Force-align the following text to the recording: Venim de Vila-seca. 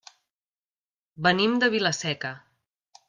Venim 1.27 1.53
de 1.65 1.69
Vila-seca. 1.75 2.33